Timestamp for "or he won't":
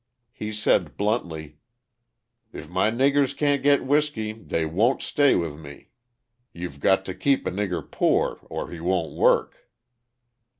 8.49-9.15